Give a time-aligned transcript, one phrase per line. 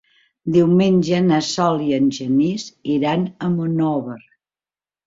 [0.53, 2.67] Diumenge na Sol i en Genís
[2.99, 4.19] iran a Monòver.